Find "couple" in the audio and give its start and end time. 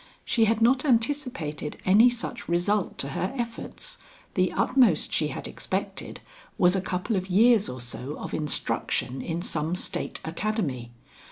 6.81-7.15